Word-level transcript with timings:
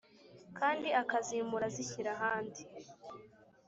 Kandi 0.57 0.87
akazimura 1.01 1.65
azishyira 1.69 2.09
ahandi 2.15 2.61